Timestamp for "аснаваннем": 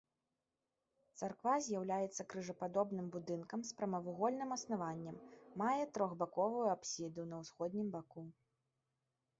4.57-5.21